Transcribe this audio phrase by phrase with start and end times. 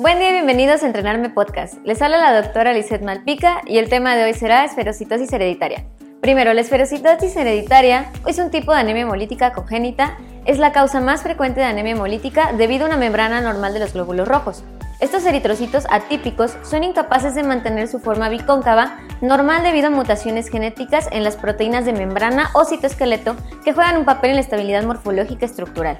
[0.00, 1.84] Buen día y bienvenidos a Entrenarme Podcast.
[1.84, 5.86] Les habla la doctora Lizeth Malpica y el tema de hoy será esferocitosis hereditaria.
[6.20, 10.16] Primero, la esferocitosis hereditaria es un tipo de anemia hemolítica congénita.
[10.44, 13.92] Es la causa más frecuente de anemia hemolítica debido a una membrana normal de los
[13.92, 14.62] glóbulos rojos.
[15.00, 21.08] Estos eritrocitos atípicos son incapaces de mantener su forma bicóncava normal debido a mutaciones genéticas
[21.10, 23.34] en las proteínas de membrana o citoesqueleto
[23.64, 25.98] que juegan un papel en la estabilidad morfológica estructural.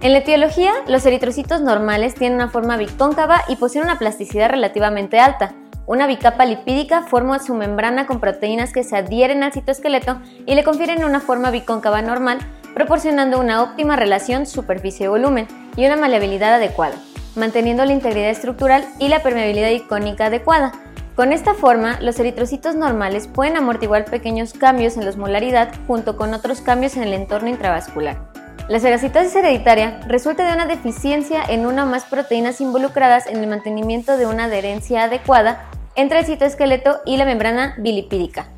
[0.00, 5.18] En la etiología, los eritrocitos normales tienen una forma bicóncava y poseen una plasticidad relativamente
[5.18, 5.54] alta.
[5.86, 10.62] Una bicapa lipídica forma su membrana con proteínas que se adhieren al citoesqueleto y le
[10.62, 12.38] confieren una forma bicóncava normal,
[12.74, 16.94] proporcionando una óptima relación superficie-volumen y una maleabilidad adecuada,
[17.34, 20.70] manteniendo la integridad estructural y la permeabilidad icónica adecuada.
[21.16, 26.34] Con esta forma, los eritrocitos normales pueden amortiguar pequeños cambios en la osmolaridad junto con
[26.34, 28.37] otros cambios en el entorno intravascular.
[28.68, 33.46] La esferocitosis hereditaria resulta de una deficiencia en una o más proteínas involucradas en el
[33.46, 38.48] mantenimiento de una adherencia adecuada entre el citoesqueleto y la membrana bilipídica.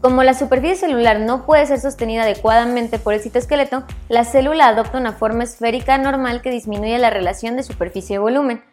[0.00, 4.98] Como la superficie celular no puede ser sostenida adecuadamente por el citoesqueleto, la célula adopta
[4.98, 8.64] una forma esférica normal que disminuye la relación de superficie-volumen.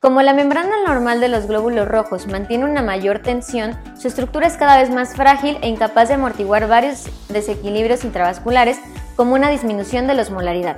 [0.00, 4.56] Como la membrana normal de los glóbulos rojos mantiene una mayor tensión, su estructura es
[4.56, 8.78] cada vez más frágil e incapaz de amortiguar varios desequilibrios intravasculares,
[9.18, 10.76] como una disminución de la osmolaridad.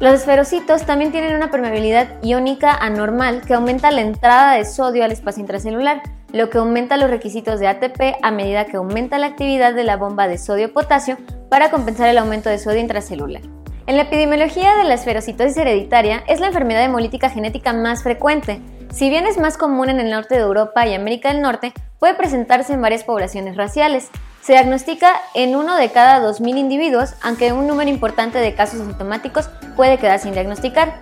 [0.00, 5.12] Los esferocitos también tienen una permeabilidad iónica anormal que aumenta la entrada de sodio al
[5.12, 9.72] espacio intracelular, lo que aumenta los requisitos de ATP a medida que aumenta la actividad
[9.72, 11.16] de la bomba de sodio-potasio
[11.48, 13.42] para compensar el aumento de sodio intracelular.
[13.86, 18.60] En la epidemiología de la esferocitosis hereditaria es la enfermedad hemolítica genética más frecuente.
[18.90, 22.14] Si bien es más común en el norte de Europa y América del Norte, puede
[22.14, 24.10] presentarse en varias poblaciones raciales.
[24.42, 29.48] Se diagnostica en uno de cada 2.000 individuos, aunque un número importante de casos asintomáticos
[29.76, 31.00] puede quedar sin diagnosticar.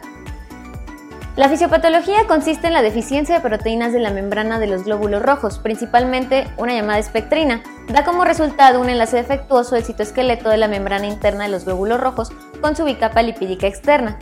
[1.36, 5.58] La fisiopatología consiste en la deficiencia de proteínas de la membrana de los glóbulos rojos,
[5.58, 7.62] principalmente una llamada espectrina.
[7.88, 11.98] Da como resultado un enlace defectuoso del citoesqueleto de la membrana interna de los glóbulos
[11.98, 14.18] rojos con su bicapa lipídica externa.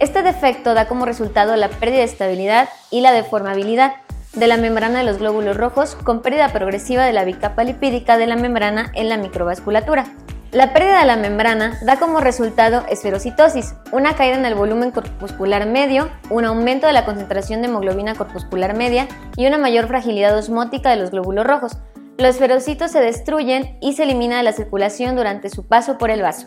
[0.00, 3.92] Este defecto da como resultado la pérdida de estabilidad y la deformabilidad
[4.36, 8.26] de la membrana de los glóbulos rojos con pérdida progresiva de la bicapa lipídica de
[8.26, 10.06] la membrana en la microvasculatura.
[10.52, 15.66] La pérdida de la membrana da como resultado esferocitosis, una caída en el volumen corpuscular
[15.66, 20.90] medio, un aumento de la concentración de hemoglobina corpuscular media y una mayor fragilidad osmótica
[20.90, 21.78] de los glóbulos rojos.
[22.18, 26.22] Los esferocitos se destruyen y se elimina de la circulación durante su paso por el
[26.22, 26.46] vaso.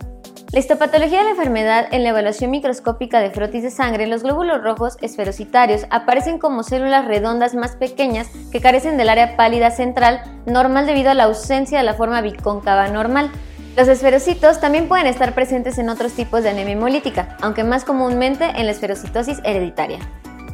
[0.51, 4.63] La histopatología de la enfermedad en la evaluación microscópica de frotis de sangre, los glóbulos
[4.63, 10.87] rojos esferocitarios aparecen como células redondas más pequeñas que carecen del área pálida central normal
[10.87, 13.29] debido a la ausencia de la forma bicóncava normal.
[13.77, 18.45] Los esferocitos también pueden estar presentes en otros tipos de anemia hemolítica, aunque más comúnmente
[18.45, 19.99] en la esferocitosis hereditaria.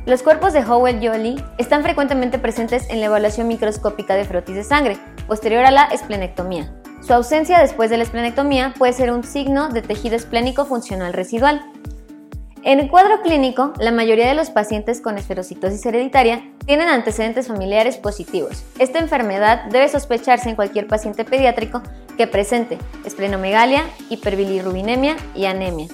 [0.05, 4.97] Los cuerpos de Howell-Jolly están frecuentemente presentes en la evaluación microscópica de frotis de sangre,
[5.25, 6.69] posterior a la esplenectomía.
[7.05, 11.61] Su ausencia después de la esplenectomía puede ser un signo de tejido esplénico funcional residual.
[12.63, 17.97] En el cuadro clínico, la mayoría de los pacientes con esferocitosis hereditaria tienen antecedentes familiares
[17.97, 18.63] positivos.
[18.79, 21.83] Esta enfermedad debe sospecharse en cualquier paciente pediátrico
[22.17, 25.89] que presente esplenomegalia, hiperbilirrubinemia y anemia.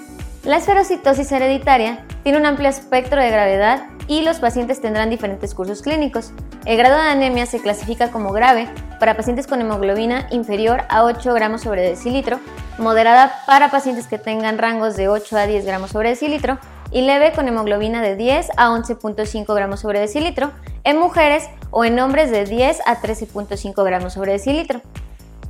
[0.45, 5.81] La esferocitosis hereditaria tiene un amplio espectro de gravedad y los pacientes tendrán diferentes cursos
[5.81, 6.31] clínicos.
[6.65, 11.33] El grado de anemia se clasifica como grave para pacientes con hemoglobina inferior a 8
[11.33, 12.39] gramos sobre decilitro,
[12.77, 16.59] moderada para pacientes que tengan rangos de 8 a 10 gramos sobre decilitro
[16.91, 20.51] y leve con hemoglobina de 10 a 11.5 gramos sobre decilitro
[20.83, 24.81] en mujeres o en hombres de 10 a 13.5 gramos sobre decilitro.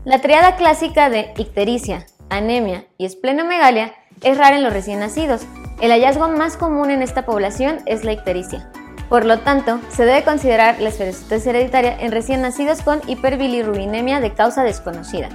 [0.05, 5.41] La triada clásica de ictericia, anemia y esplenomegalia es rara en los recién nacidos.
[5.81, 8.71] El hallazgo más común en esta población es la ictericia.
[9.11, 14.33] Por lo tanto, se debe considerar la esferocitosis hereditaria en recién nacidos con hiperbilirrubinemia de
[14.33, 15.27] causa desconocida.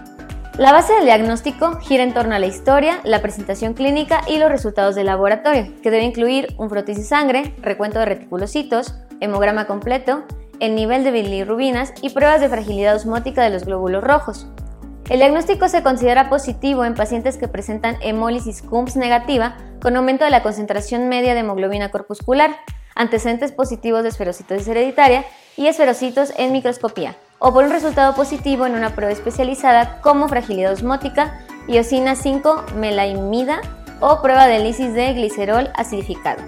[0.57, 4.51] La base del diagnóstico gira en torno a la historia, la presentación clínica y los
[4.51, 10.25] resultados del laboratorio, que debe incluir un frotis de sangre, recuento de reticulocitos, hemograma completo,
[10.59, 14.49] el nivel de bilirrubinas y pruebas de fragilidad osmótica de los glóbulos rojos.
[15.11, 20.31] El diagnóstico se considera positivo en pacientes que presentan hemólisis CUMS negativa con aumento de
[20.31, 22.57] la concentración media de hemoglobina corpuscular,
[22.97, 25.25] antecedentes positivos de esferocitosis hereditaria
[25.57, 30.73] y esferocitos en microscopía, o por un resultado positivo en una prueba especializada como fragilidad
[30.73, 33.61] osmótica, iosina 5 melaimida
[34.01, 36.43] o prueba de lisis de glicerol acidificado.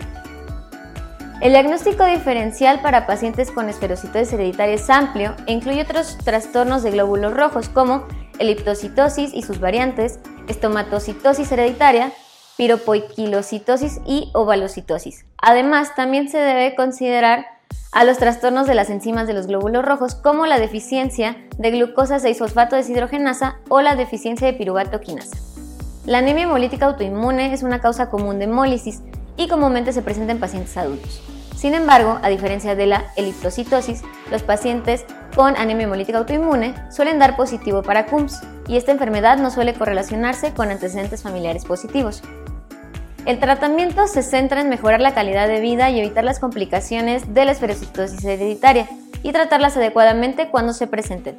[1.41, 6.91] El diagnóstico diferencial para pacientes con esferocitosis hereditaria es amplio e incluye otros trastornos de
[6.91, 8.09] glóbulos rojos como
[8.41, 10.19] eliptocitosis y sus variantes,
[10.49, 12.12] estomatocitosis hereditaria,
[12.58, 15.25] piropoiquilocitosis y ovalocitosis.
[15.40, 17.46] Además, también se debe considerar
[17.93, 22.19] a los trastornos de las enzimas de los glóbulos rojos como la deficiencia de glucosa
[22.19, 25.38] 6-fosfato deshidrogenasa o la deficiencia de piruvato quinasa.
[26.05, 29.02] La anemia hemolítica autoinmune es una causa común de hemólisis
[29.37, 31.22] y comúnmente se presenta en pacientes adultos.
[31.56, 37.37] Sin embargo, a diferencia de la eritrocitosis, los pacientes con anemia hemolítica autoinmune suelen dar
[37.37, 42.22] positivo para CUMS y esta enfermedad no suele correlacionarse con antecedentes familiares positivos.
[43.29, 47.45] El tratamiento se centra en mejorar la calidad de vida y evitar las complicaciones de
[47.45, 48.89] la esferocitosis hereditaria
[49.23, 51.37] y tratarlas adecuadamente cuando se presenten.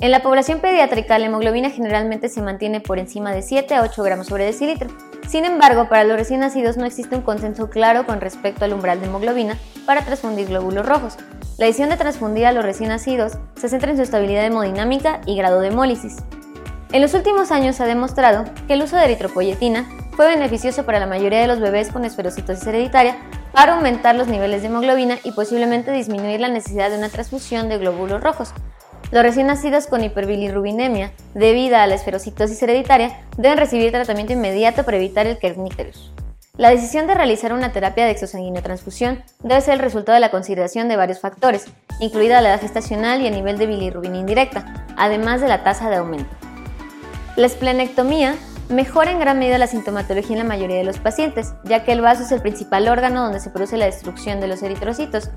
[0.00, 4.02] En la población pediátrica, la hemoglobina generalmente se mantiene por encima de 7 a 8
[4.04, 4.88] gramos sobre decilitro.
[5.28, 8.98] Sin embargo, para los recién nacidos no existe un consenso claro con respecto al umbral
[8.98, 11.18] de hemoglobina para transfundir glóbulos rojos.
[11.58, 15.36] La decisión de transfundir a los recién nacidos se centra en su estabilidad hemodinámica y
[15.36, 16.16] grado de hemólisis.
[16.90, 19.86] En los últimos años se ha demostrado que el uso de eritropoyetina
[20.18, 23.18] fue beneficioso para la mayoría de los bebés con esferocitosis hereditaria
[23.52, 27.78] para aumentar los niveles de hemoglobina y posiblemente disminuir la necesidad de una transfusión de
[27.78, 28.52] glóbulos rojos.
[29.12, 34.96] Los recién nacidos con hiperbilirrubinemia debido a la esferocitosis hereditaria deben recibir tratamiento inmediato para
[34.96, 36.12] evitar el kernicterus.
[36.56, 40.88] La decisión de realizar una terapia de exosanguinotransfusión debe ser el resultado de la consideración
[40.88, 41.66] de varios factores,
[42.00, 45.94] incluida la edad gestacional y el nivel de bilirrubina indirecta, además de la tasa de
[45.94, 46.34] aumento.
[47.36, 48.34] La esplenectomía
[48.68, 52.00] mejora en gran medida la sintomatología en la mayoría de los pacientes, ya que el
[52.00, 55.30] vaso es el principal órgano donde se produce la destrucción de los eritrocitos.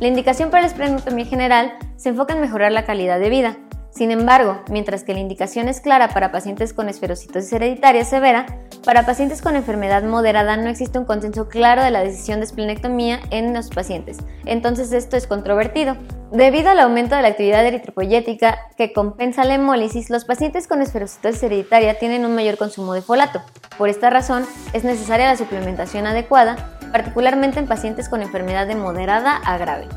[0.00, 3.56] La indicación para la esplenectomía general se enfoca en mejorar la calidad de vida.
[3.90, 8.46] Sin embargo, mientras que la indicación es clara para pacientes con esferocitosis hereditaria severa,
[8.84, 13.20] para pacientes con enfermedad moderada no existe un consenso claro de la decisión de esplenectomía
[13.30, 15.96] en los pacientes, entonces esto es controvertido.
[16.30, 21.42] Debido al aumento de la actividad eritropoyética que compensa la hemólisis, los pacientes con esferocitosis
[21.42, 23.40] hereditaria tienen un mayor consumo de folato.
[23.78, 29.36] Por esta razón, es necesaria la suplementación adecuada, particularmente en pacientes con enfermedad de moderada
[29.36, 29.88] a grave.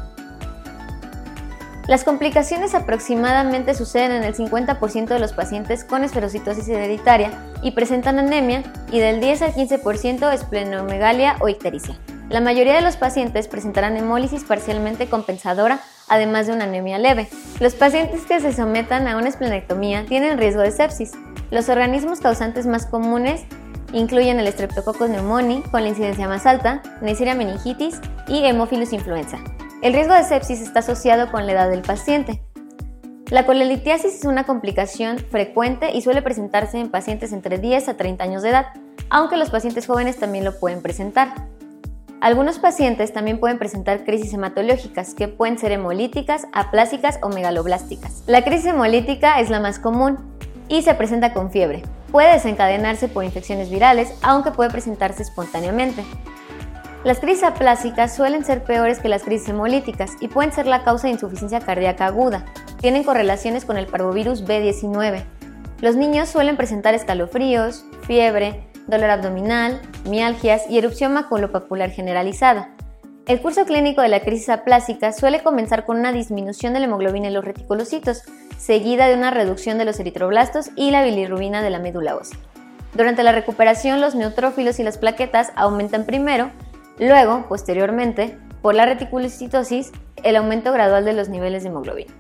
[1.88, 7.32] Las complicaciones aproximadamente suceden en el 50% de los pacientes con esferocitosis hereditaria
[7.64, 11.98] y presentan anemia y del 10 al 15% esplenomegalia o ictericia.
[12.30, 17.28] La mayoría de los pacientes presentarán hemólisis parcialmente compensadora, además de una anemia leve.
[17.60, 21.12] Los pacientes que se sometan a una esplenectomía tienen riesgo de sepsis.
[21.50, 23.42] Los organismos causantes más comunes
[23.92, 29.40] incluyen el Streptococcus pneumoniae con la incidencia más alta, Neisseria meningitis y Hemophilus influenza.
[29.82, 32.44] El riesgo de sepsis está asociado con la edad del paciente.
[33.32, 38.24] La colelitiasis es una complicación frecuente y suele presentarse en pacientes entre 10 a 30
[38.24, 38.68] años de edad,
[39.10, 41.34] aunque los pacientes jóvenes también lo pueden presentar.
[42.20, 48.22] Algunos pacientes también pueden presentar crisis hematológicas, que pueden ser hemolíticas, aplásicas o megaloblásticas.
[48.28, 50.20] La crisis hemolítica es la más común
[50.68, 51.82] y se presenta con fiebre.
[52.12, 56.04] Puede desencadenarse por infecciones virales, aunque puede presentarse espontáneamente.
[57.04, 61.08] Las crisis aplásicas suelen ser peores que las crisis hemolíticas y pueden ser la causa
[61.08, 62.46] de insuficiencia cardíaca aguda.
[62.80, 65.24] Tienen correlaciones con el parvovirus B19.
[65.82, 72.76] Los niños suelen presentar escalofríos, fiebre, dolor abdominal, mialgias y erupción maculopapular generalizada.
[73.26, 77.30] El curso clínico de la crisis aplásica suele comenzar con una disminución de la hemoglobina
[77.30, 78.22] en los reticulocitos,
[78.60, 82.38] seguida de una reducción de los eritroblastos y la bilirrubina de la médula ósea.
[82.94, 86.52] Durante la recuperación, los neutrófilos y las plaquetas aumentan primero,
[87.08, 89.92] luego, posteriormente, por la reticulocitosis,
[90.24, 92.14] el aumento gradual de los niveles de hemoglobina.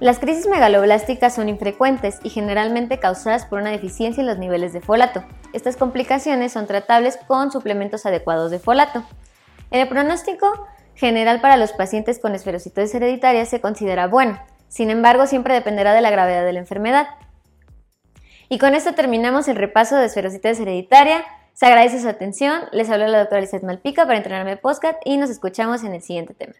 [0.00, 4.80] Las crisis megaloblásticas son infrecuentes y generalmente causadas por una deficiencia en los niveles de
[4.80, 5.24] folato.
[5.52, 9.02] Estas complicaciones son tratables con suplementos adecuados de folato.
[9.72, 15.54] El pronóstico general para los pacientes con esferocitosis hereditaria se considera bueno, sin embargo siempre
[15.54, 17.08] dependerá de la gravedad de la enfermedad.
[18.48, 21.24] Y con esto terminamos el repaso de esferocitosis hereditaria.
[21.58, 22.68] Se agradece su atención.
[22.70, 26.32] Les habló la doctora Lizeth Malpica para entrenarme podcast y nos escuchamos en el siguiente
[26.32, 26.54] tema.